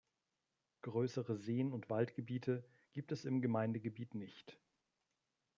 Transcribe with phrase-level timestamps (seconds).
[0.81, 4.59] Größere Seen und Waldgebiete gibt es im Gemeindegebiet nicht.